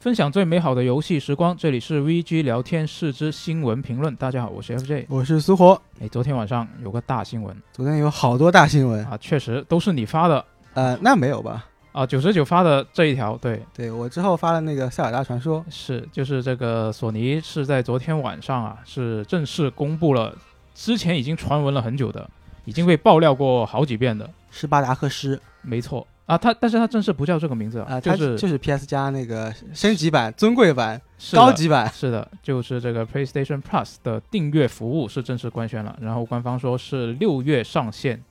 [0.00, 4.16] 分享最美好的游戏时光，这里是 VG 聊天室之新闻评论。
[4.16, 5.04] 大家好，我是 FJ。
[5.10, 5.78] 我是苏活。
[6.00, 10.42] 哎，昨天晚上有个大新闻昨天有好多大新闻，啊，确实都是你发的
[10.72, 11.66] 呃，那没有吧？
[11.92, 20.34] 啊，九十九发的这一条，对，对我之后发了那个《塞尔达传说》，是就是这个索尼是在昨天晚上啊，是正式公布了
[20.74, 22.26] 之前已经传闻了很久的，
[22.64, 31.90] 已经被爆料过好几遍的，斯巴达克斯没错啊，它但是它正式不叫这个名字啊，它就是就是 PS 加那个升级版、尊贵版、是高级版。
[31.92, 38.22] 是的，就是这个 PlayStation Plus 的订阅服务是正式官宣了，然后官方说是六月上线，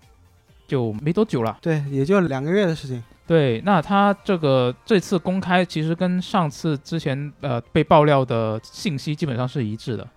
[0.65, 1.57] 就没多久了。
[1.61, 3.03] 对，也就两个月的事情。
[3.27, 10.07] 对，那它这个这次公开其实跟上次之前呃被爆料的信息基本上是一致的。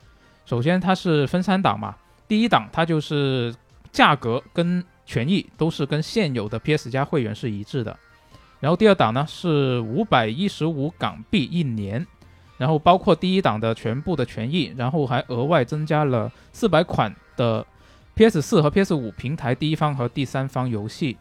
[0.46, 1.94] 首先它是分三档嘛，
[2.26, 3.54] 第一档它就是
[3.90, 7.98] 价格跟权益都是跟现有的 PS 加会员是一致的，
[8.60, 12.06] 然后第二档呢是五百一十五港币一年，
[12.56, 17.66] 然后包括第一档的全部的权益，然后还额外增加了四百款的
[18.14, 21.16] PS 四和 PS 五平台第一方和第三方游戏。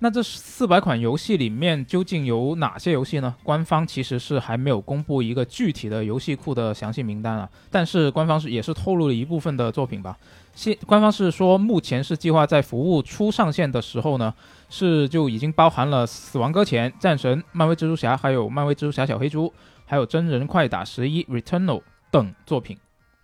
[0.00, 3.34] 那这四百款游戏里面究竟有哪些游戏呢？
[3.42, 10.18] 官方其实是还没有公布一个具体的游戏库的详细名单啊，但是官方是也是透露了一部分的作品吧。
[10.54, 14.32] 现官方是说，目前是计划在服务初上线的时候呢，
[14.68, 19.46] 是就已经包含了《死亡搁浅》《战神》《漫威蜘蛛侠》还有《漫威蜘蛛侠小黑猪》，
[19.86, 21.78] 还有《真人快打十一 Returnal》
[22.10, 22.78] 等作品。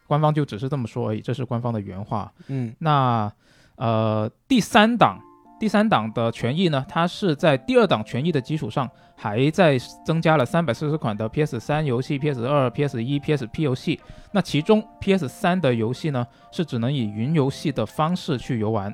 [0.06, 2.32] 官方就只是这么说而已，这是官方的原话。
[2.48, 3.30] 嗯，那
[3.76, 5.20] 呃，第三档，
[5.60, 14.00] 第三档的权益呢，它是在第二档权益的基础上，还在增加了三百四十款的 PS 三游戏、PS 二、PS 一、PSP 游戏。
[14.32, 18.90] 那其中 PS 三的游戏呢，是只能以云游戏的方式去游玩。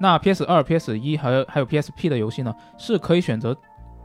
[0.00, 3.54] 那 PS 二、PS 一还有还有 PSP 的游戏呢，是可以选择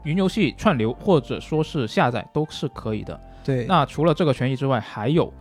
[0.02, 3.18] 云游戏串流或者说是下载，都是可以的。
[3.42, 3.64] 对。
[3.64, 5.32] 那除了这个权益之外，还有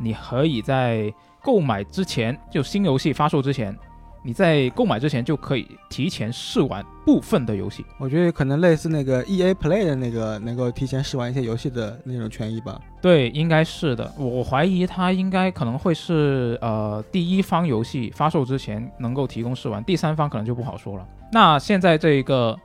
[0.00, 1.12] 你可以在
[1.42, 3.76] 购买之前，就新游戏发售之前，
[4.22, 7.84] 你在购买之前就可以提前试玩部分的游戏。
[7.98, 12.80] 我觉得可能类似那个 E A Play 的那个能够提前试玩一些游戏的那种权益吧。
[13.00, 14.12] 对，应该是的。
[14.16, 21.06] 我我怀疑它应该可能会是呃第一方游戏发售之前能够提供试玩，第三方可能就不好说了。
[21.32, 22.56] 那现在这一个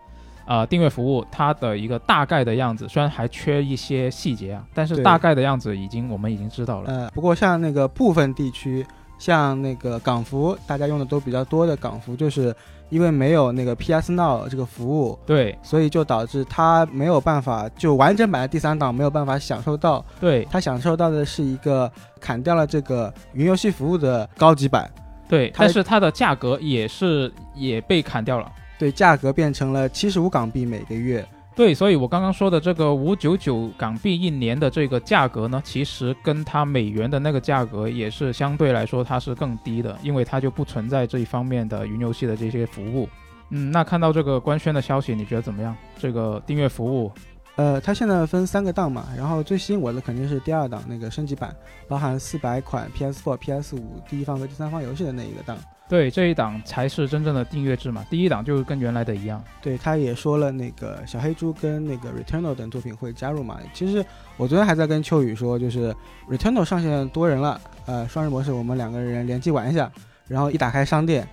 [0.46, 6.92] 呃订阅服务，它的一个大概的样子，虽然还缺一些细节啊，但是大概的样子已经我们已经知道了。
[6.92, 8.86] 呃，不过像那个部分地区，
[9.18, 12.56] 像那个港服，大家用的都比较多的港服，就是
[12.90, 24.90] 因为没有那个 PS Now 这个服务，对所以就导致它没有办法就完整版的第三档没有办法享受到，对它享受到的是一个砍掉了这个云游戏服务的高级版，
[25.28, 28.52] 对，但是它的价格也是也被砍掉了。
[28.80, 31.28] 对，价格变成了七十五港币每个月。
[31.58, 43.10] 对，所以我刚刚说的这个五九九港币一年的这个价格呢，其实跟它美元的那个价格也是相对来说它是更低的，因为它就不存在这一方面的云游戏的这些服务。
[43.50, 45.76] 嗯，那看到这个官宣的消息，你觉得怎么样？
[45.98, 47.12] 这个订阅服务，
[47.56, 51.56] 呃，它现在分三个档嘛，然后最吸引我的肯定是第二档那个升级版，
[51.88, 55.58] 包含四百款 PS4、PS5 第一方和第三方游戏的那一个档。
[55.90, 59.42] 对这一档才是真正的订阅制嘛，第一档就是跟原来的一样。
[59.62, 63.58] 对，他也说了那个小黑猪跟那个 Returnal 等作品会加入嘛。
[63.74, 64.06] 其实
[64.36, 65.96] 我昨天还在跟秋雨说，就是
[66.30, 69.90] Returnal 上线多人了，呃，双人模式我们两个人联机玩一下，
[70.28, 71.26] 然后一打开商店，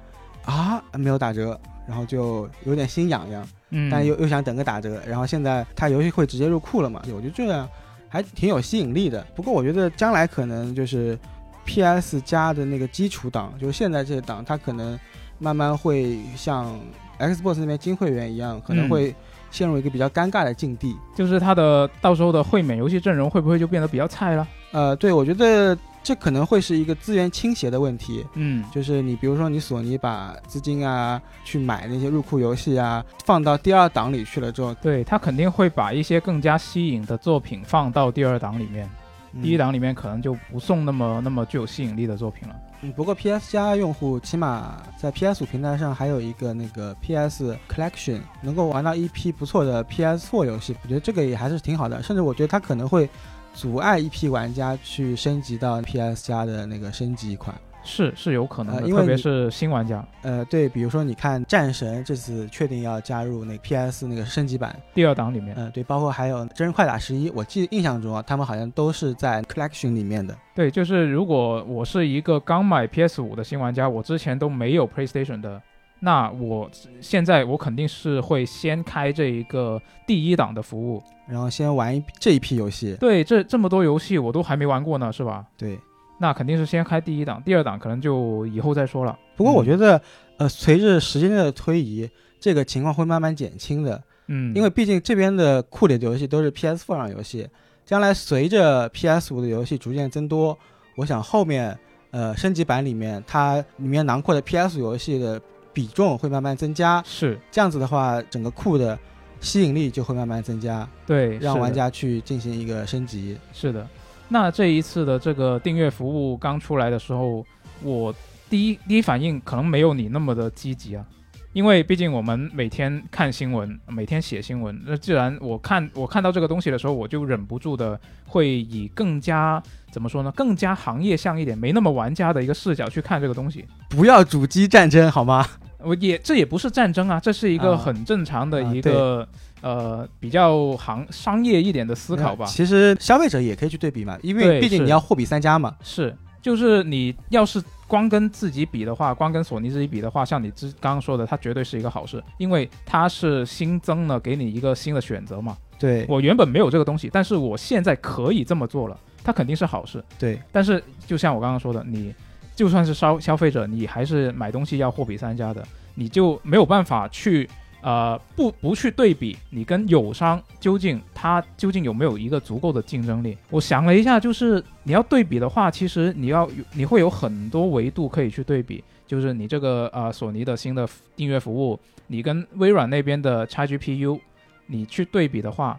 [0.45, 7.69] 啊，没有打折，然后就有点心痒痒，嗯，但又又想等个打折，然后现在它游戏会直接入库了嘛，我觉得这样
[8.09, 9.27] 还挺有吸引力的。
[9.35, 11.19] 不过我觉得将来可能就是
[11.65, 14.99] PS 加的那个基础档，就是现在这些档，它可能
[15.39, 16.79] 慢慢会像
[17.19, 19.15] Xbox 那边金会员一样，可能嗯会
[19.51, 20.97] 陷入一个比较尴尬的境地。
[21.15, 24.47] 就是它的到时候的会免游戏阵容会不会就变得比较菜了？
[24.73, 28.27] 呃，对，我觉得这可能会是一个资源倾斜的问题。
[28.35, 38.91] 嗯，就是你比如说你索尼把资金啊去买那些入库游戏啊放到第二档里去了之后，对，它肯定会把一些更加吸引的作品放到第二档里面。
[39.35, 42.55] 嗯第一档里面可能就不送那么那么具有吸引力的作品了。
[42.83, 52.03] 嗯，不过 PS 加用户起码在 PS 五平台上还有一个那个 PS Collection，能够玩到一批不错的 PS 4游戏，我觉得这个也还是挺好的。
[52.03, 53.09] 甚至我觉得它可能会
[53.55, 57.55] 阻碍一批玩家去升级到 PS 加的那个升级款。
[57.85, 60.05] 是是有可能的，呃因为特别是新玩家。
[60.23, 70.35] 呃，对，比如说你看战神这次确定要加入那个 PS 那个升级版，第二档里面，嗯、对，包括还有真人快打十一，我记得印象中啊，他们好像都是在 Collection 里面的。
[70.55, 75.61] 对，就是如果我是一个刚买 PS 五的新玩家，我之前都没有 PlayStation 的，
[76.01, 76.71] 那我
[77.01, 82.97] 现在我肯定是会先开这一个第一档的服务，然后先玩一这一批游戏。
[83.01, 85.45] 对，这这么多游戏我都还没玩过呢，是吧？
[85.57, 85.79] 对，
[86.25, 89.19] 那肯定是先开第一档，第二档可能就以后再说了。
[89.37, 90.01] 不过我觉得，
[90.39, 92.09] 呃，随着时间的推移，
[92.41, 94.03] 这个情况会慢慢减轻的。
[94.29, 97.47] 嗯，因为毕竟这边的库里的游戏都是 PS4 上游戏，
[97.85, 100.59] 将来随着 PS5 的游戏逐渐增多，
[100.97, 101.79] 我想后面
[102.11, 105.39] 呃升级版里面它里面囊括的 PS 游戏的
[105.75, 107.03] 比重会慢慢增加。
[107.05, 108.99] 是这样子的话，整个库的
[109.41, 113.37] 吸引力就会慢慢增加，对，让玩家去进行一个升级。
[113.53, 113.87] 是的，
[114.29, 117.45] 那这一次的这个订阅服务刚出来的时候，
[117.83, 118.15] 我
[118.49, 121.05] 第一第一反应可能没有你那么的积极啊，
[121.53, 133.65] 因为毕竟我们每天看新闻，每天写新闻，那既然我看我看到这个东西的时候，我就忍不住的会以更加怎么说呢，更加行业向一点，没那么玩家的一个视角去看这个东西。
[133.89, 135.47] 不要主机战争好吗？
[135.79, 139.29] 我也这也不是战争啊，这是一个啊很正常的啊一个、
[139.65, 142.45] 呃比较行商业一点的思考吧。
[142.45, 145.75] 其实消费者也可以去对比嘛，因为毕竟你要货比三家嘛。
[145.83, 155.57] 是，就是你要是光跟自己比的话，光跟索尼自己比的话，像你之刚刚说的，它绝对是一个好事，因为它是新增了给你一个新的选择嘛。
[155.79, 160.05] 对我原本没有这个东西，但是我现在可以这么做了，它肯定是好事。
[160.19, 162.15] 对但是就像我刚刚说的，你
[162.55, 167.49] 就算是消消费者，你还是买东西要货比三家的，你就没有办法去
[167.85, 173.37] 呃不不去对比你跟友商究竟它究竟有没有一个足够的竞争力。
[173.51, 184.19] 我想了一下，就是你要对比的话，其实你要你会有很多维度可以去对比，就是你这个呃索尼的新的订阅服务，你跟微软那边的 XGPU，
[184.67, 185.79] 你去对比的话。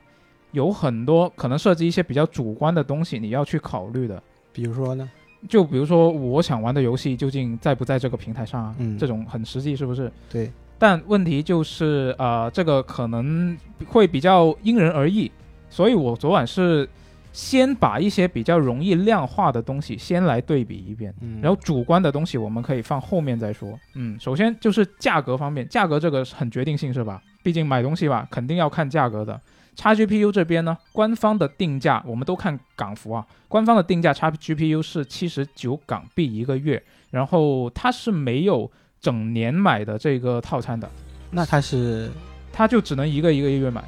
[0.52, 4.24] 有很多可能涉及一些比较主观的东西，你要去考虑的。
[4.54, 5.12] 比如说呢？
[5.50, 8.76] 就比如说，我想玩的游戏究竟在不在这个平台上啊？
[8.80, 10.10] 嗯这种很实际，是不是？
[10.30, 13.58] 对，但问题就是，呃，这个可能
[13.88, 15.32] 会比较因人而异，
[15.70, 16.88] 所以我昨晚是
[17.32, 23.78] 先把一些比较容易量化的东西先来对比一遍，嗯，然后主观的东西我们可以放后面再说。
[23.96, 27.22] 嗯，首先就是价格方面，价格这个很决定性是吧？
[27.44, 29.40] 毕竟买东西吧，肯定要看价格的。
[29.76, 36.82] 叉 GPU 这边呢，官方的定价我们都看港服啊，官方的定价叉 GPU 是七十九港币一个月，
[37.12, 38.72] 然后它是没有
[39.06, 40.90] 整年买的这个套餐的，
[41.30, 42.10] 那它是
[42.52, 43.84] 它就只能一个一个月买。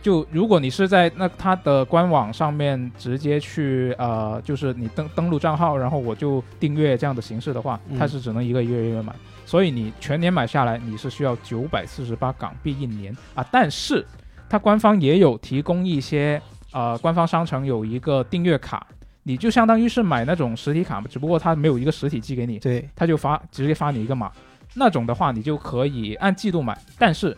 [0.00, 7.98] 就如果你是在那它的官网上面直接去呃，就是你登登录账号，然后我就订阅这样的形式的话，嗯。
[7.98, 9.14] 它是只能一个一个月买，
[9.44, 13.14] 所以你全年买下来你是需要九百四十八港币一年。
[13.34, 13.46] 啊。
[13.52, 14.04] 但是
[14.48, 16.40] 它官方也有提供一些
[16.72, 18.86] 呃，官方商城有一个订阅卡，
[19.22, 22.88] 你就相当于是买那种实体卡，只不过它没有一个实体寄给你，对。
[22.96, 24.32] 他就发直接发你一个码，
[24.74, 27.36] 那种的话你就可以按季度买，但是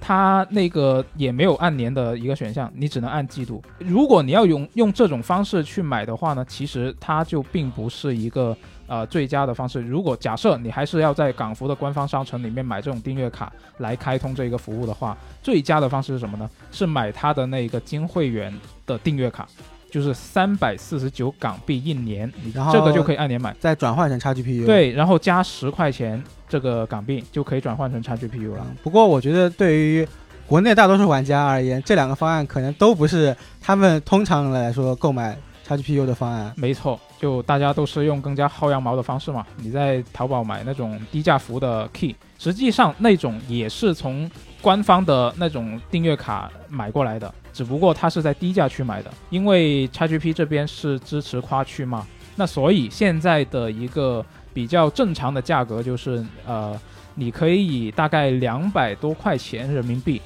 [0.00, 3.62] 它那个也没有按年的一个选项，你只能按季度。
[3.78, 8.54] 如果你要用用这种方式去买的话呢，其实它就并不是一个
[8.86, 9.80] 呃最佳的方式。
[9.80, 16.50] 如果假设你还是要在港服的官方商城里面买这种订阅卡来开通这个服务的话，最佳的方式是什么呢？
[16.70, 18.52] 是买它的那个金会员
[18.84, 19.48] 的订阅卡。
[19.94, 23.54] 就是三百四十九港币一年，你然后这个就可以按年买。
[23.60, 24.66] 再转换成 XGPU。
[24.66, 28.66] 对，然后加十块钱这个港币就可以转换成 XGPU 了。
[28.68, 30.04] 嗯，不过我觉得对于
[30.48, 36.52] 国内大多数玩家而言，这两个方案可能都不是他们通常来说购买 XGPU 的方案。
[36.56, 39.46] 没错，就大家都是用更加薅羊毛的方式嘛。
[39.58, 44.28] 你在淘宝买那种低价服的 key，实际上那种也是从
[44.60, 56.78] 官方的那种订阅卡买过来的，只不过它是在低价区买的，因为 XGP 这边是支持跨区嘛，那所以现在的一个比较正常的价格就是呃，
[57.14, 60.20] 你可以以大概两百多块钱人民币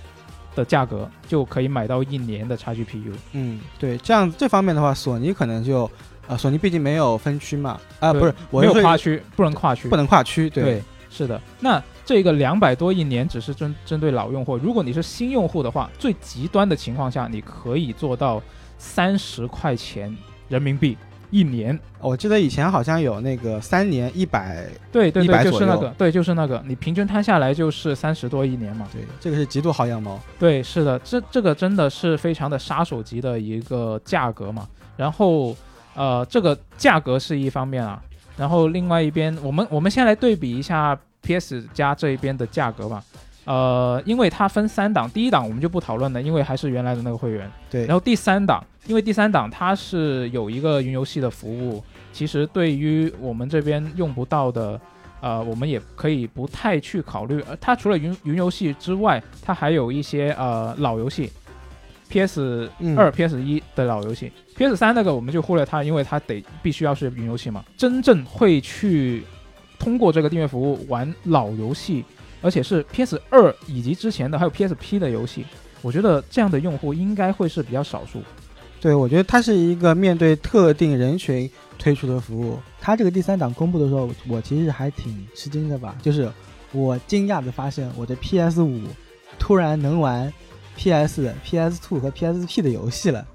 [0.57, 3.13] 的价格就可以买到一年的 XGPU。
[3.33, 5.89] 嗯，对，这样这方面的话，索尼可能就
[6.27, 11.41] 呃，索尼毕竟没有分区嘛，啊、对不是，我没有跨区，不能跨区，不能跨区，对，是的。
[11.61, 18.43] 那这个两百多一年只是针针对老用户，如果你是新用户的话，最极端的情况下，你可以做到
[18.79, 20.17] 三十块钱
[20.49, 20.97] 人民币
[21.31, 21.79] 一年。
[22.01, 28.89] 我记得以前好像有那个三年一百，对对100对，就是那个，对，就是那个，你平均摊下来就是三十多一年嘛。
[28.91, 30.19] 对，这个是极度薅羊毛。
[30.39, 34.67] 对，是的，这这个真的是非常的杀手级的一个价格嘛。
[34.97, 35.55] 然后，
[35.95, 38.03] 呃，这个价格是一方面啊，
[38.39, 43.03] 然后另外一边，我们我们先来对比一下 PS 加这一边的价格嘛。
[43.45, 47.51] 呃，因为它分三档，第一档我们就不讨论了，因为还是原来的那个会员。
[47.71, 51.83] 对，然后第三档，因为第三档它是有一个云游戏的服务，
[52.13, 54.79] 其实对于我们这边用不到的，
[55.23, 57.41] 呃，我们也可以不太去考虑。
[57.49, 61.33] 呃，它除了云云游戏之外，它还有一些呃老游戏
[62.11, 67.65] ，PS 嗯二、PS 一的老游戏，PS 三那个我们就忽略它，因为它得必须要是云游戏嘛。
[67.79, 69.23] 真正会去
[69.79, 72.05] 通过这个订阅服务玩老游戏，
[72.43, 75.45] 而且是 PS 二以及之前的还有 PSP 的游戏，
[75.83, 78.21] 我觉得这样的用户应该会是比较少数。
[78.81, 82.59] 对，我觉得它是一个面对特定人群推出的服务。
[82.81, 86.31] 它这个第三档公布的时候，我其实还挺吃惊的吧，就是
[86.73, 88.83] 我惊讶的发现，我的 PS 五
[89.37, 90.33] 突然能玩
[90.77, 93.27] PS、PS Two 和 PSP 的游戏了。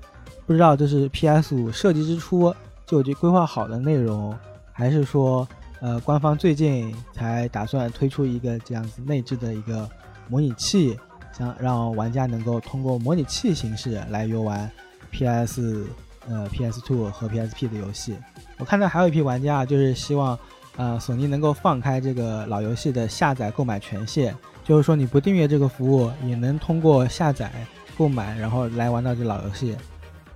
[0.45, 2.53] 不知道这是 PS 五设计之初
[2.85, 4.33] 就已经规划好的内容，
[4.71, 5.45] 还是说，
[5.83, 9.87] 呃，官方最近才打算推出一个这样子内置的一个
[10.29, 10.97] 模拟器，
[11.37, 14.71] 想让玩家能够通过模拟器形式来游玩
[15.11, 15.85] PS、
[16.29, 18.15] 呃 PS Two 和 PSP 的游戏。
[18.59, 20.39] 我看到还有一批玩家啊，就是希望，
[20.77, 27.51] 呃，索尼能够放开这个老游戏的下载购买权限，就是说你不订阅这个服务，也能通过下载
[27.97, 29.75] 购买，然后来玩到这老游戏。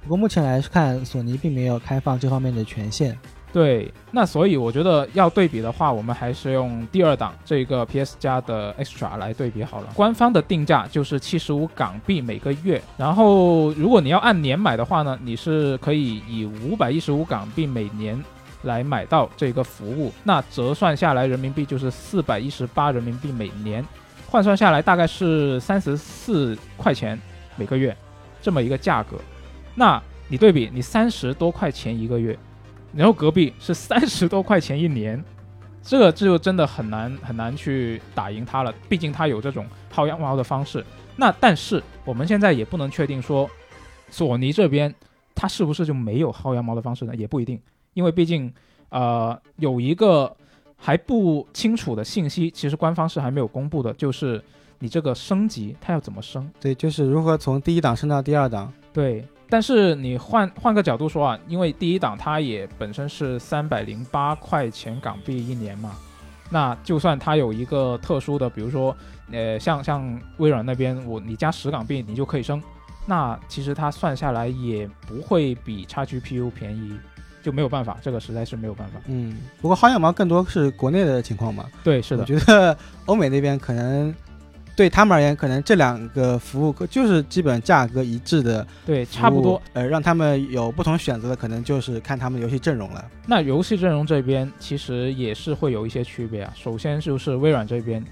[0.02, 3.18] 不过目前来看，索尼并没有开放这方面的权限。
[3.54, 9.88] 对，那所以我觉得要对比的话，我们还是用第二档这个 PS 加的 Extra 来对比好了。
[9.96, 18.22] 官方的定价就是七十五港币每个月，然后如果你要按年买的话呢，你是可以以五百一十五港币每年
[18.64, 23.84] 来买到这个服务，那折算下来人民币就是四百一十八人民币每年，
[24.30, 27.20] 换算下来大概是三十四块钱
[27.56, 27.96] 每个月
[28.42, 29.18] 这么一个价格。
[29.74, 32.38] 那你对比，你三十多块钱一个月。
[32.98, 35.24] 然后隔壁是三十多块钱一年，
[35.84, 38.74] 这个就真的很难很难去打赢它了。
[38.90, 40.84] 毕竟它有这种薅羊毛的方式。
[41.16, 43.48] 那但是我们现在也不能确定说，
[44.10, 44.94] 索尼这边
[45.36, 47.16] 它是不是就没有薅羊毛的方式呢？
[47.16, 47.62] 也不一定，
[47.94, 48.52] 因为毕竟
[48.90, 50.36] 呃有一个
[50.76, 54.44] 还不清楚的信息，其实官方是还没有公布的，就是
[54.80, 56.50] 你这个升级它要怎么升？
[56.60, 58.74] 对，就是如何从第一档升到第二档。
[58.92, 65.92] 对，但是你换换个角度说啊，因为第一档它也本身是三百零八块钱港币一年嘛，
[66.50, 68.96] 那就算它有一个特殊的，比如说，
[69.32, 72.62] 呃，像像微软那边，我你加十港币你就可以升，
[73.06, 76.98] 那其实它算下来也不会比 XGPU 便宜，
[77.42, 79.00] 就没有办法，这个实在是没有办法。
[79.08, 81.66] 嗯，不过薅羊毛更多是国内的情况嘛。
[81.84, 84.14] 对，是的我，觉得欧美那边可能
[84.78, 89.60] 对他们而言，可能这两个服务就是基本价格一致的，对，差不多。。
[89.74, 93.04] 呃，让他们有不同选择的，可能就是看他们游戏阵容了。
[93.26, 96.54] 那游戏阵容这边其实也是会有一些区别啊。
[96.56, 98.06] 首先就是微软这边，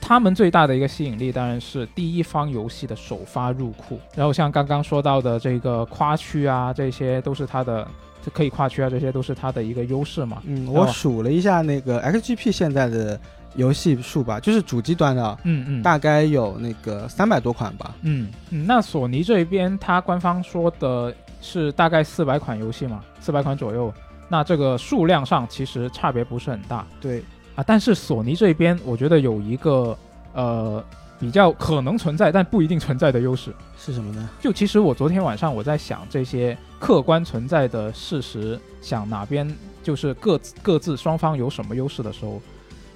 [0.00, 7.86] 他们最大的一个吸引力当然是第一方游戏的首发入库，然后像刚刚说到的这个跨区啊，这些都是它的
[8.30, 10.42] 可以跨区啊，这些都是它的一个优势嘛。
[10.44, 13.18] 嗯，哦我数了一下那个 XGP 现在的
[13.56, 17.94] 游戏数吧，就是主机端的啊，嗯嗯，大概有那个三百多款吧。
[18.02, 23.92] 嗯嗯，那索尼这边它官方说的是大概四百款游戏嘛，四百款左右。
[24.28, 26.86] 那这个数量上其实差别不是很大。
[27.00, 27.22] 对，
[27.54, 29.94] 啊，但是索尼这边我觉得有一个
[30.32, 30.82] 呃
[31.22, 33.54] 比较可能存在但不一定存在的优势。
[33.78, 34.28] 是什么呢？
[34.40, 39.48] 就其实我昨天晚上我在想这些客观存在的事实，想哪边
[39.84, 42.42] 就是各自各自双方有什么优势的时候，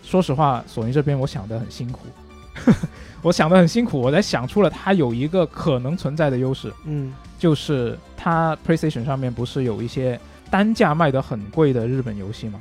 [0.02, 2.00] 说实话，索尼这边我想的 很辛苦，
[3.22, 10.18] 我想的很辛苦，我才想出了它有一个可能存在的优势，嗯，就是它 PlayStation 上面不是有一些
[10.50, 12.58] 单价卖得很贵的日本游戏吗？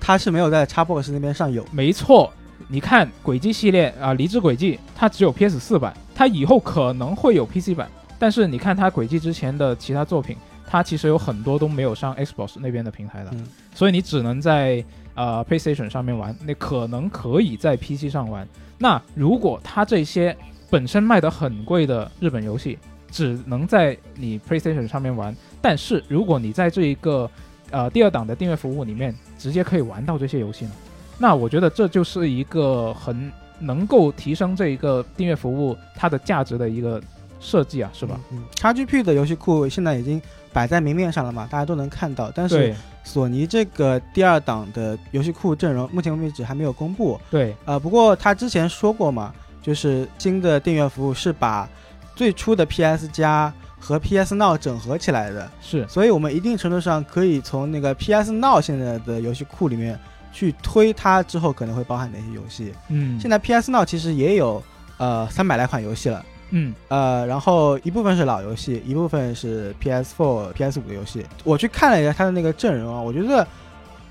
[0.00, 1.66] 它是没有在 Xbox 那边上有。
[1.72, 2.32] 没错，
[2.66, 7.88] 你看轨迹系列啊，离之轨迹它只有 PS 四版，它以后可能会有 PC 版，
[8.18, 10.36] 但是你看它轨迹之前的其他作品，
[10.66, 14.84] 它其实有很多都没有上 Xbox 那边的平台的，嗯所以你只能在
[15.14, 18.46] 呃 PlayStation 上面玩，那可能可以在 PC 上玩。
[18.76, 20.36] 那如果它这些
[20.68, 22.76] 本身卖得很贵的日本游戏，
[23.10, 27.30] 只能在你 PlayStation 上面玩，但是如果你在这一个
[27.70, 30.72] 呃第二档的订阅服务里面直接可以玩到这些游戏呢，
[31.18, 37.00] 那我觉得这就是一个很能够提升这一个订阅服务它的价值的一个
[37.40, 38.18] 设计啊，是吧？
[38.30, 40.20] 嗯，XGP 的游戏库现在已经
[40.52, 42.30] 摆在明面上了嘛，大家都能看到。
[42.34, 47.20] 但是索尼这个第二档的游戏库阵容，目前为止还没有公布。
[47.30, 49.32] 对，呃，不过他之前说过嘛，
[49.62, 51.68] 就是新的订阅服务是把
[52.14, 59.98] 最初的 PS 加和 PS Now 整合起来的，是所以我们一定程度上可以从那个 PS Now 现在的游戏库里面
[60.38, 62.72] 去推它之后可能会包含哪些游戏。
[62.88, 64.62] 嗯，现在 PS Now 其实也有
[64.98, 66.24] 呃三百来款游戏了。
[66.50, 71.26] 嗯呃，然后一部分是老游戏，一部分是 PS4、PS5 的游戏。
[71.42, 73.44] 我去看了一下它的那个阵容啊，我觉得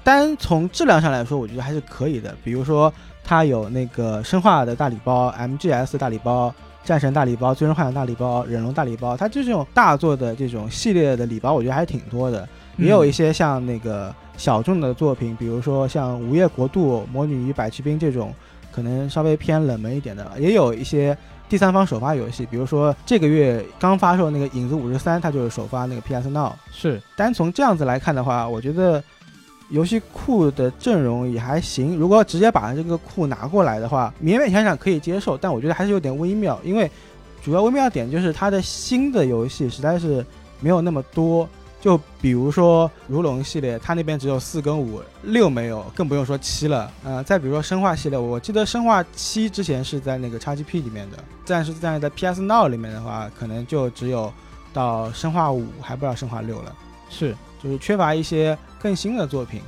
[0.03, 2.35] 单从质量上来说，我觉得还是可以的。
[2.43, 2.93] 比如说，
[3.23, 6.53] 它有那个生化的大礼包、MGS 大礼包、
[6.83, 12.47] 战神大礼包、最终幻想大礼包、忍龙大礼包，它就这种大作的这种系列的礼包，我觉得还是挺多的。
[12.77, 18.33] 也有一些像那个小众的作品，比如说像《午夜国度》《魔女与百骑兵》这种，
[18.71, 21.17] 可能稍微偏冷门一点的，也有一些
[21.49, 26.53] 第三方首发游戏，比如说这个月刚发售那个《影子五十三》，它就是首发那个 PS Now。
[26.71, 29.03] 是单从这样子来看的话，我觉得
[29.69, 31.97] 游戏库的阵容也还行。
[31.97, 36.89] 如果直接把这个库拿过来的话，勉勉强强可以接受，但我觉得还是有点微妙，因为
[37.43, 40.23] 主要微妙点就是它的新的游戏实在是
[40.59, 41.49] 没有那么多。
[41.79, 46.91] 就比如说如龙系列，它那边只有四跟五，六没有，更不用说七了。
[47.03, 54.33] 呃，再比如说生化系列，我记得生化七之前是在那个 XGP 里面的，但是在在 PS Now 里面的话，可能就只有
[54.73, 56.75] 到生化五，还不知道生化六了。
[57.09, 59.61] 是，就是缺乏一些更新的作品。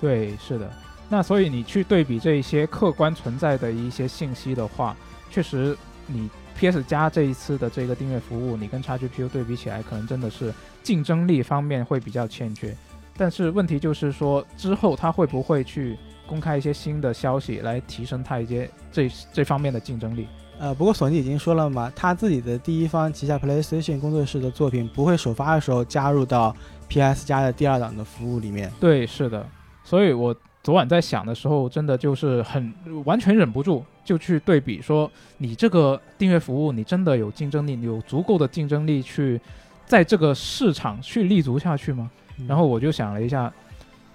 [0.00, 0.70] 对，是的。
[1.08, 4.96] 那所以你去对比这一些客观存在的一些信息的话，
[5.30, 10.52] 确实你 PS 加这一次的这个订阅服务，你跟 XGPU 对比起来，可能真的是。
[10.82, 12.72] 竞争力方面会比较欠缺，
[13.16, 15.98] 但是问题就是说，之后他会不会去
[16.28, 20.28] 公开一些新的消息来提升他一些这这方面的竞争力？
[20.60, 26.54] 呃，不过索尼已经说了嘛，他自己的第一方旗下 PlayStation 工作室的作品不会首发的时候加入到
[26.86, 28.72] PS 加的第二档的服务里面。
[28.78, 29.44] 对，是的。
[29.82, 30.32] 所以我
[30.66, 35.08] 昨晚在想的时候，真的就是很完全忍不住就去对比，说
[35.38, 39.40] 你这个订阅服务，你真的有竞争力，有足够的竞争力去。
[39.86, 42.10] 在这个市场去立足下去吗？
[42.48, 43.52] 然后我就想了一下，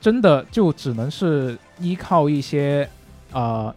[0.02, 2.86] 真的就只能是依靠一些
[3.32, 3.74] 啊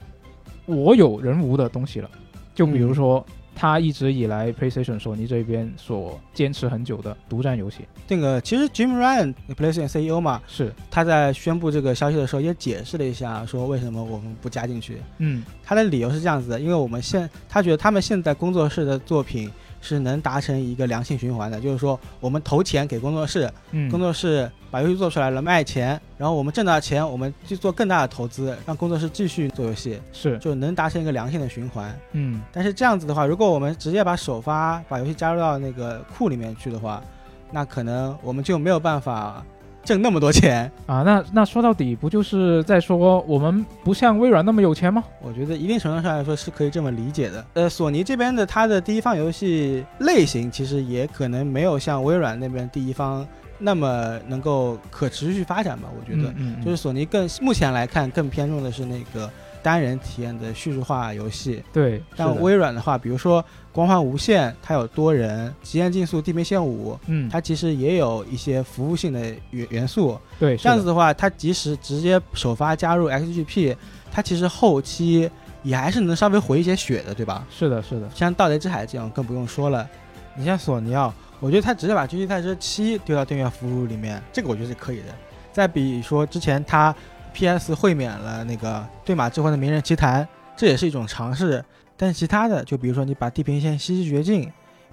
[0.67, 2.11] 我有人无的东西了。
[2.57, 7.81] 就比如说，他一直以来 PlayStation 索尼这边所坚持很久的独占游戏。
[8.07, 14.99] 这个其实 Jim Ryan PlayStation CEO 嘛，是他在宣布这个消息的时候也解释了一下，说为什么我们不加进去。
[15.19, 19.51] 嗯，他的理由是这样子的，因为我们现他觉得他们现在工作室的作品。
[19.85, 23.49] 是能达成一个良性循环的，就是说我们投钱给工作室，
[23.91, 31.95] 工作室把游戏做出来了卖钱，然后我们挣到钱，我们去做更大的投资，让工作室继续做游戏，是就能达成一个良性的循环。
[32.13, 37.03] 嗯，但是这样子的话，如果我们直接把首发把游戏加入到那个库里面去的话，
[37.53, 39.45] 那可能我们就没有办法。
[39.85, 41.03] 挣那么多钱啊？
[41.03, 45.05] 那那说到底不就是在说我们不像微软那么有钱吗？
[45.21, 47.45] 我觉得一定程度上来说是可以这么理解的。
[47.55, 53.27] 呃，索尼这边的它的第一方游戏类型其实也可能没有像微软那边第一方
[53.59, 55.89] 那么能够可持续发展吧。
[55.99, 56.33] 我觉得，
[56.65, 59.31] 就是索尼更目前来看更偏重的是那个。
[59.65, 62.03] 单人体验的叙述化游戏，对。
[62.15, 69.21] 但微软的话，比如说《光环无限》，它有多人；《极限竞速：地平线五》，嗯，它其实也有一些服务性的
[69.53, 70.21] 元元素。
[70.39, 73.75] 对，这样子的话，它即使直接首发加入 XGP，
[74.13, 75.31] 它其实后期
[75.63, 77.47] 也还是能稍微回一些血的，对吧？
[77.51, 78.11] 是的，是的。
[78.15, 79.89] 像《盗贼之海》这样更不用说了。
[80.37, 85.07] 你像索尼啊，我觉得它直接把《狙击赛车七》丢到订阅服务里面，这个我觉得是可以的。
[85.55, 86.95] 再比如说之前它。
[87.35, 87.75] P.S.
[87.75, 91.63] 会免了那个对马之魂的名人奇谭，这也是一种尝试。
[91.97, 94.45] 但其他的，就比如说你把地平线西之绝境，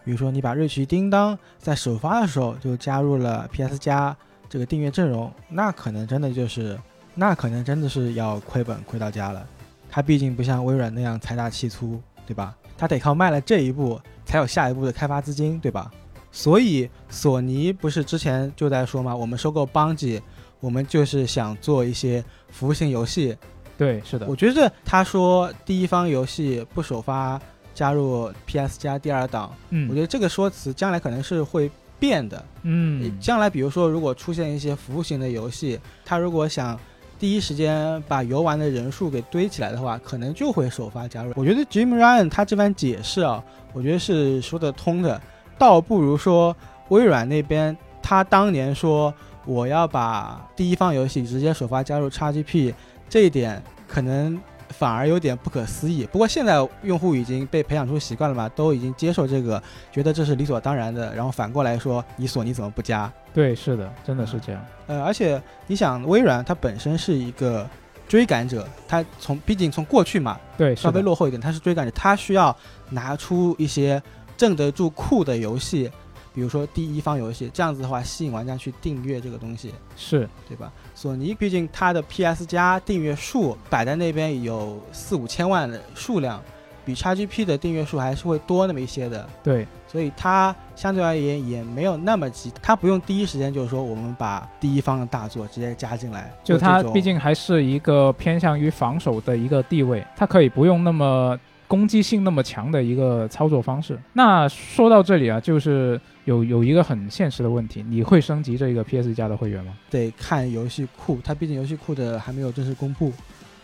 [0.04, 3.78] 比如说你把瑞奇叮当在首发的时候就加入了 P.S.
[3.78, 4.16] 加
[4.50, 6.78] 这个订阅阵容，那可能真的就是，
[7.14, 9.46] 那可能真的是要亏本亏到家了。
[9.90, 12.56] 它毕竟不像微软那样财大气粗，对吧？
[12.76, 15.92] 它得靠卖了这一步才有下一步的开发资金，对吧？
[16.32, 19.16] 所以索尼不是之前就在说吗？
[19.16, 20.20] 我们收购邦吉。
[20.62, 23.36] 我们就是想做一些服务性游戏，
[23.78, 24.28] 对，是的。
[24.28, 27.42] 我觉得他说第一方游戏不首发
[27.74, 31.70] 加入 PS 加第二档，嗯，我觉得这个说辞将来可能是会
[32.00, 36.80] 变的，嗯，将来比如说如果出现一些服务型的游戏，他如果想
[37.18, 41.34] 第一时间把游玩的人数给堆起来的话，可能就会首发加入。
[41.36, 43.44] 我觉得 Jim Ryan 他这番解释啊，
[43.74, 45.20] 我觉得是说得通的，
[45.58, 46.56] 倒不如说
[46.90, 49.12] 微软那边他当年说。
[49.46, 52.74] 我要把第一方游戏直接首发加入 XGP，
[53.10, 56.08] 这一点可能反而有点不可思议。
[56.12, 61.14] 不过现在用户已经被培养出习惯了嘛，都已经接受这个，觉得这是理所当然的。
[61.16, 63.12] 然后反过来说，你索尼怎么不加？
[63.34, 64.66] 对，是的，真的是这样。
[64.88, 67.68] 呃，而且你想，微软它本身是一个
[68.08, 72.56] 追赶者，它从毕竟从过去嘛，对，稍微落后一点，它是追赶者，它需要
[72.92, 74.02] 拿出一些
[74.38, 75.90] 镇得住酷的游戏。
[76.34, 80.72] 比如说第一方游戏，这样子的话吸引玩家去订阅这个东西，是对吧？
[80.96, 86.42] 索尼毕竟它的 PS 加订阅数摆在那边有四五千万的数量，
[86.86, 89.28] 比 XGP 的订阅数还是会多那么一些的。
[89.44, 96.34] 对，所以它相对而言也没有那么急，它不用第一时间就是说我们把第一方的大作直接加进来。
[96.44, 101.38] 就它毕竟还是一个偏向于防守的一个地位，它可以不用那么。
[101.72, 103.98] 攻击性那么强的一个操作方式。
[104.12, 109.72] 那说到这里啊，就是有有一个很现实的问题，你会升级这个 PS 加的会员吗？
[109.90, 113.14] 得看游戏库，它毕竟游戏库的还没有正式公布，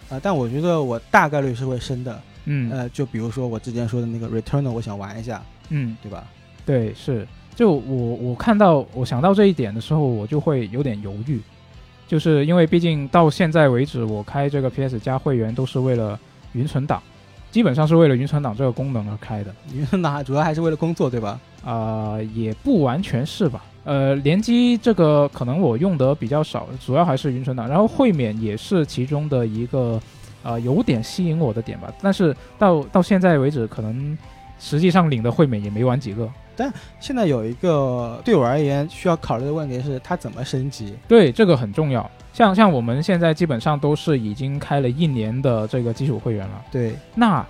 [0.07, 2.17] 啊、但我觉得我大概率是会升的。
[2.45, 6.25] 嗯呃，就比如说我之前说的那个 Returnal，我想玩一下，嗯，对吧？
[6.65, 7.27] 对，是。
[7.53, 11.41] 就我我看到我想到这一点的时候，我就会有点犹豫，
[12.07, 16.17] 就是因为毕竟到现在为止，我开这个 PS 加会员都是为了
[16.53, 17.03] 云存档，
[17.51, 19.53] 基本上是为了云存档这个功能而开的。
[19.73, 21.39] 云存档主要还是为了工作，对吧？
[21.63, 23.63] 啊、也不完全是吧。
[23.83, 29.99] 呃，联机这个可能我用的比较少，主要还是云存档，然后会免也是其中的一个
[30.43, 31.91] 呃有点吸引我的点吧。
[32.01, 34.17] 但是到到现在为止，可能
[34.59, 36.29] 实际上领的会免也没玩几个。
[36.99, 40.95] 现在有一个对我而言需要考虑的问题是，它怎么升级？
[41.07, 42.09] 对，这个很重要。
[42.33, 47.45] 像像我们现在基本上都是已经开了一年的这个基础会员了，对，那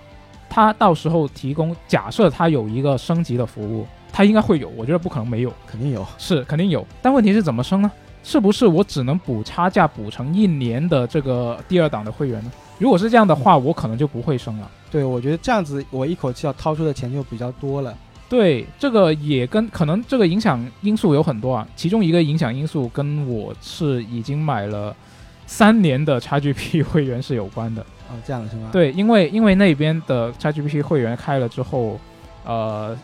[0.48, 5.52] 它到时候提供，假设它有一个升级的服务，它应该会有，我觉得不可能没有。
[5.66, 6.06] 肯定有。
[6.16, 7.90] 是肯定有，但问题是怎么升呢？
[8.24, 12.50] 是不是我只能补差价补成一年的这个第二档的会员呢？
[12.78, 14.70] 如果是这样的话，我可能就不会升了。
[14.90, 17.94] 对，我觉得这样子我一口气要掏出的钱就比较多了。
[18.28, 24.94] 对，这个也跟可能这个影响因素有很多啊，其中一个影响因素跟我是已经买了
[25.46, 27.80] 三年的 XGP 会员是有关的。
[28.10, 31.98] 哦，这样的是吗？，对，因为因为那边的 XGP 会员开了之后，
[32.44, 32.96] 呃，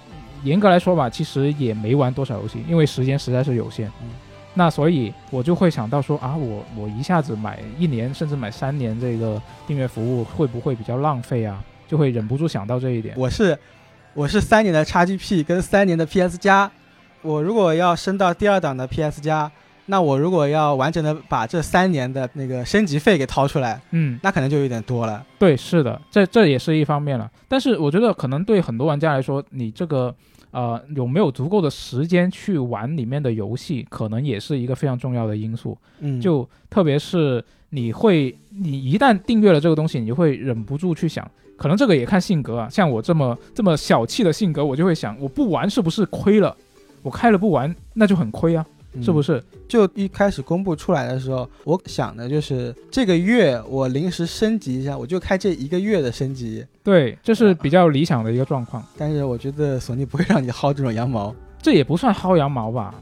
[0.42, 3.88] 严格来说吧，其实也没玩多少游戏，因为时间实在是有限。
[4.02, 4.08] 嗯
[4.56, 11.60] 那所以我就会想到说啊，我我一下子买一年甚至买三年这个订阅服务会不会比较浪费啊？
[11.88, 13.16] 就会忍不住想到这一点。
[13.18, 13.58] 我是
[14.16, 16.70] 我是三年的 XGP 跟三年的 PS 加，
[17.20, 19.50] 我如果要升到第二档的 PS 加，
[19.86, 25.26] 那我如果要完整的把这三年的那个升级费给掏出来，嗯，那可能就有点多了。
[25.36, 27.28] 对，是的，这这也是一方面了。
[27.48, 30.14] 但是我觉得可能对很多玩家来说，你这个
[30.52, 35.76] 呃有没有足够的时间去玩里面的游戏，可能也是一个非常重要的因素。
[35.98, 42.68] 嗯，就特别是你会，你一旦订阅了这个东西，你就会忍不住去想，可能这个也看性格啊。
[42.70, 46.56] 像我这么这么小气的性格，我就会想，我不玩是不是亏了？
[47.02, 48.64] 我开了不玩，那就很亏啊，
[49.02, 49.32] 是不是？
[49.32, 49.44] 是？
[49.66, 56.64] 就一开始公布出来的时候，我想的就是这个月我临时升级一下，我就开这一个月的升级。
[56.82, 58.82] 对，这是比较理想的一个状况。
[58.96, 61.34] 但是我觉得索尼不会让你薅这种羊毛。
[61.60, 62.94] 这也不算薅羊毛吧。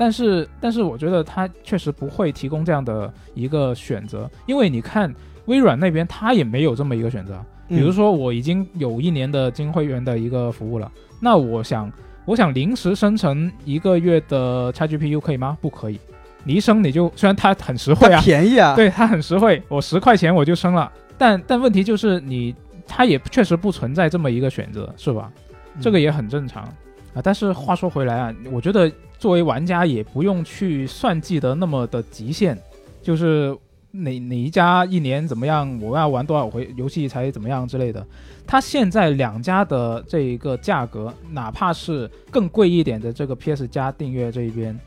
[0.00, 7.38] 但是，但是我觉得它确实不会提供这样的一个选择，因为你看微软那边，它也没有这么一个选择。
[7.68, 11.92] 比如嗯说，我已经有一年的金会员的一个服务了，那我想，
[12.24, 15.58] 我想临时生成一个月的 XGPU 可以吗？
[15.60, 16.00] 不可以。
[16.44, 22.54] 你一升你就，虽然它很实惠啊，便宜啊，对它很实惠，我十块钱我就升了，但但问题就是你，
[22.86, 25.30] 它也确实不存在这么一个选择，是吧？
[25.74, 26.66] 嗯这个也很正常
[27.14, 27.20] 啊。
[27.22, 32.56] 但是话说回来啊，我觉得作为玩家也不用去算计的那么的极限，
[33.02, 33.56] 就是
[33.90, 38.06] 哪哪一家一年怎么样，我要玩多少回游戏才怎么样之类的。
[38.46, 44.78] 它现在两家的这一个价格，哪怕是更贵一点的这个 PS 加订阅这一边，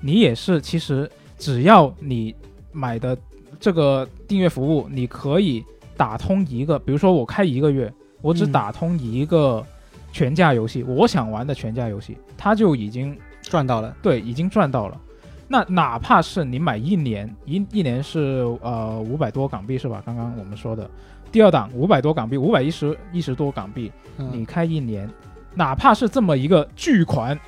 [0.00, 2.34] 你也是其实只要你
[2.72, 3.16] 买的
[3.60, 5.64] 这个订阅服务，你可以
[5.96, 9.64] 打通一个，比如说我开一个月，我只嗯打通一个
[10.12, 13.96] 全价游戏，我想玩的全价游戏，它就已经赚到了。
[14.02, 15.00] 对已经赚到了。
[15.48, 20.02] 那哪怕是你买一年，一一年是呃五百多港币是吧？
[20.06, 20.88] 刚刚我们说的
[21.30, 25.08] 第二档五百多港币，五百一十一十多港币，你嗯，开一年，
[25.54, 27.38] 哪怕是这么一个巨款，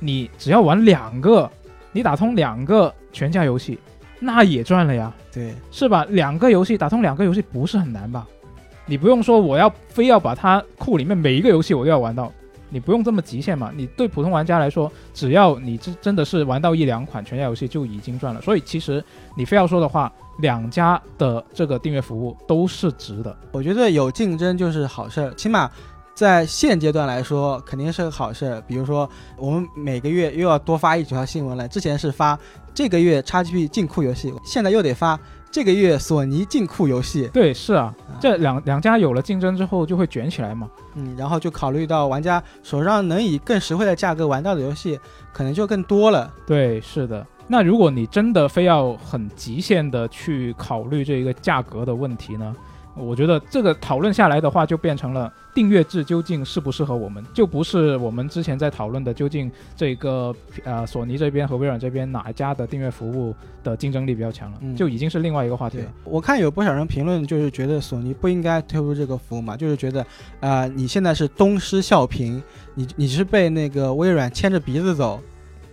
[0.00, 1.48] 你只要玩两个，
[1.92, 3.78] 你打通两个全价游戏，
[4.18, 5.12] 那也赚了呀。
[5.32, 6.04] 对，是吧？
[6.08, 8.26] 两个游戏打通两个游戏不是很难吧？
[8.86, 12.30] 你不用说我要非要把它库里面每一个游戏我都要玩到，
[12.68, 13.72] 你不用这么极限嘛。
[13.74, 18.40] 你对普通玩家来说，只要你真真的是玩到一两款全家游戏就已经赚了。
[18.40, 19.02] 所以其实
[19.36, 23.34] 你非要说的话，两家的这个订阅服务都是值的。
[23.52, 25.70] 我觉得有竞争就是好事儿，起码
[26.14, 28.60] 在现阶段来说肯定是个好事儿。
[28.66, 32.38] 比如说，我们每个月又要多发一条新闻了，之前是发
[32.74, 35.18] 这个月 XGP 进库游戏，现在又得发
[35.54, 37.30] 这个月索尼进库游戏。
[37.32, 40.68] 对，是啊啊，这两两家有了竞争之后就会卷起来嘛。
[40.96, 44.98] 嗯，然后就考虑到玩家手上能以更实惠的价格玩到的游戏，
[45.32, 46.28] 可能就更多了。
[46.44, 47.24] 对，是的。
[47.46, 52.52] 那如果你真的非要很极限的去考虑这个价格的问题呢，
[52.96, 70.06] 我觉得这个讨论下来的话，就变成了订阅制究竟适不适合我们，就不是我们之前在讨论的究竟这个呃索尼这边和微软这边哪一家的订阅服务的竞争力比较强了，嗯就已经是另外一个话题了。，我看有不少人评论，就是觉得索尼不应该推出这个服务嘛，就是觉得，
[70.40, 72.40] 啊，你现在是东施效颦，
[72.74, 75.20] 你你是被那个微软牵着鼻子走。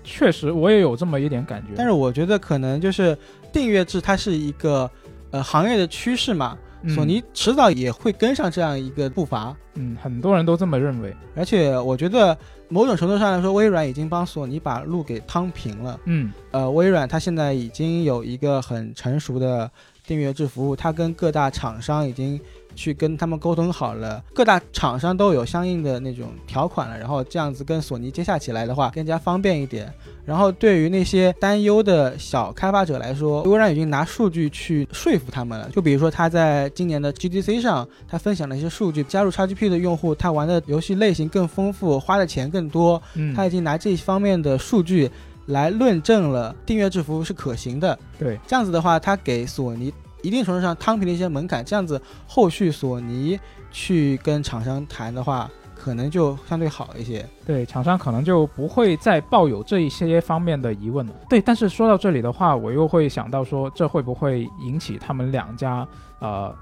[0.04, 1.68] 确实，我也有这么一点感觉。
[1.76, 3.16] 但是我觉得可能就是
[3.54, 4.90] 订阅制，它是一个
[5.30, 9.56] 呃行业的趋势嘛，嗯索尼迟早也会跟上这样一个步伐。
[9.76, 11.16] 嗯，很多人都这么认为。
[11.36, 16.00] 而且我觉得某种程度上来说，微软已经帮索尼把路给趟平了。
[16.06, 19.70] 嗯呃，微软它现在已经有一个很成熟的
[20.06, 22.40] 订阅制服务，它跟各大厂商已经
[22.76, 29.92] 去跟他们沟通好了，各大厂商都有相应的那种条款了，然后这样子跟索尼接洽起来的话更加方便一点。
[30.24, 35.68] 然后对于那些担忧的小开发者来说，微软已经拿数据去说服他们了。
[35.72, 45.10] 就比如说他在今年的 GDC 上，他分享了一些数据，加入 XGP 的用户，他玩的游戏类型更丰富，花的钱更多，嗯，他已经拿这方面的数据
[45.48, 47.98] 来论证了订阅制服务是可行的。
[48.20, 53.40] 对，这样子的话，他给索尼一定程度上摊平了一些门槛，这样子后续索尼
[53.72, 57.28] 去跟厂商谈的话，可能就相对好一些。
[57.46, 61.14] 对，厂商可能就不会再抱有这一些方面的疑问了。
[61.30, 65.88] 对，但是说到这里的话，我又会想到说，这会不会引起他们两家
[66.20, 66.56] 呃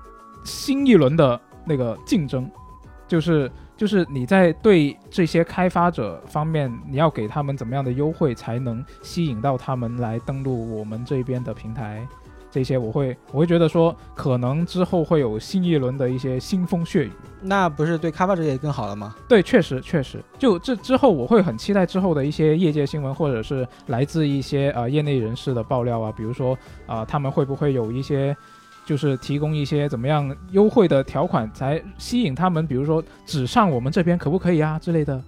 [0.43, 2.49] 新一轮的那个竞争？
[3.07, 12.07] 就是就是你在对这些开发者方面，你要给他们怎么样的优惠，才能吸引到他们来登录我们这边的平台？
[12.51, 17.11] 这些我会我会觉得说，可能之后会有新一轮的一些腥风血雨。
[17.41, 19.15] 那不是对开发者也更好了吗？
[19.27, 26.53] 对，确实确实，就这之后，我会很期待之后的一些业界新闻，或者是来自一些呃业内人士的爆料啊，比如说
[26.85, 28.35] 啊、呃他们会不会有一些
[28.85, 35.21] 就是提供一些怎么样优惠的条款，才吸引他们，比如说只上我们这边可不可以啊之类的，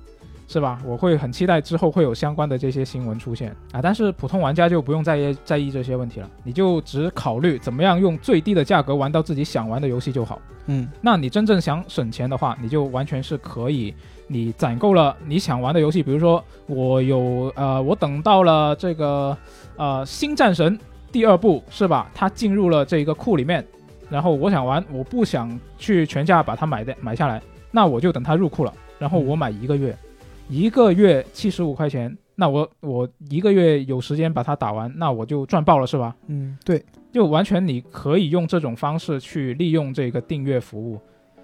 [0.52, 0.78] 是吧？
[0.86, 10.42] 我会很期待之后会有相关的这些新闻出现啊，但是普通玩家就不用在意在意这些问题了，你就只考虑怎么样用最低的价格玩到自己想玩的游戏就好。
[10.66, 13.96] 嗯，那你真正想省钱的话，你就完全是可以，
[14.28, 19.38] 你攒够了你想玩的游戏，比如说我有呃，我等到了这个
[19.78, 20.78] 呃《新战神》
[21.14, 22.12] 第二部是吧？
[22.14, 23.66] 它进入了这个库里面，
[24.10, 29.98] 然后我想玩，我不想去全价把它买的买下来，那我就等它入库了，然后我买一个月，
[30.52, 36.14] 一个月七十五块钱，那我我一个月有时间把它打完，那我就赚爆了是吧？
[36.28, 36.84] 嗯，对，
[37.14, 41.00] 就完全你可以用这种方式去利用这个订阅服务。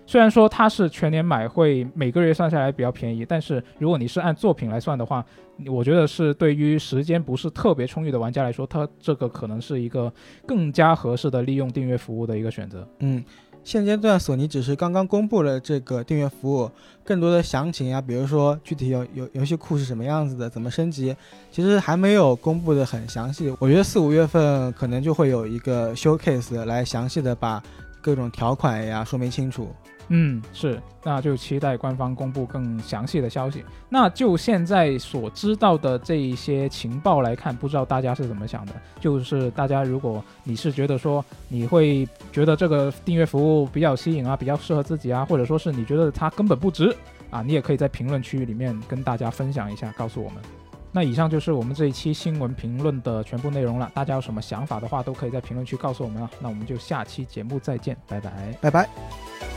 [0.05, 5.25] 虽然说它是全年买会每个月算下来比较便宜，但是如果你是按作品来算的话，
[5.65, 10.11] 我觉得是对于时间不是特别充裕的玩家来说，它这个可能是一个
[10.45, 12.87] 更加合适的利用订阅服务的一个选择。
[12.99, 13.23] 嗯，
[13.67, 16.71] 现阶段索尼只是刚刚公布了这个订阅服务，
[17.03, 21.13] 更多的详情啊，比如说具体游游游戏库是什么样子的，怎么升级，
[21.51, 23.53] 其实还没有公布的很详细。
[23.59, 27.61] 我觉得四五月份可能就会有一个 showcase 来详细的把
[27.99, 29.67] 各种条款呀说明清楚。
[30.09, 33.63] 嗯，是，那就期待官方公布更详细的消息。
[33.89, 38.73] 那就现在所知道的这一些情报来看，不知道大家是怎么想的？
[38.99, 46.95] 就是大家如果你是觉得说你会觉得这个订阅服务比较吸引啊，比较适合自己啊，或者说是你觉得它根本不值
[47.29, 50.37] 啊，你也可以在评论区里面跟大家分享一下，告诉我们。
[50.93, 53.91] 那以上就是我们这一期新闻评论的全部内容了。
[53.93, 56.31] 大家有什么想法的话，都可以在评论区告诉我们啊。
[56.39, 58.31] 那我们就下期节目再见，拜拜。
[58.61, 59.56] 拜拜。